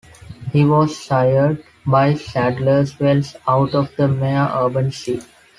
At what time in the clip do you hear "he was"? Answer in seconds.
0.51-0.97